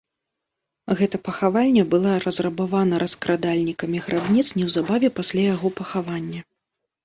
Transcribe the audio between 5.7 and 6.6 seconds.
пахавання.